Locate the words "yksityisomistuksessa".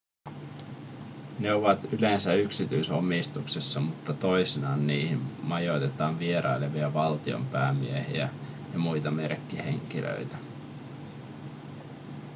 2.33-3.79